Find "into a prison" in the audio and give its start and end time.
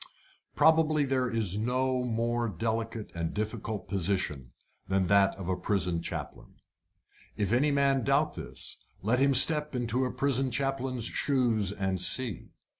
9.75-10.49